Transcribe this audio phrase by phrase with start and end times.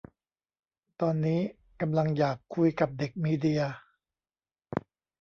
[1.01, 1.39] ตอนนี้
[1.81, 3.61] กำลังอยากคุยกับเด็กมีเดีย